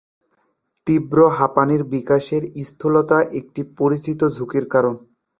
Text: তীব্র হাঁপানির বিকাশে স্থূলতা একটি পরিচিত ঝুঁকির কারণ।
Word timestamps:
তীব্র 0.87 1.17
হাঁপানির 1.37 1.81
বিকাশে 1.93 2.37
স্থূলতা 2.65 3.17
একটি 3.39 3.61
পরিচিত 3.77 4.19
ঝুঁকির 4.35 4.65
কারণ। 4.73 4.95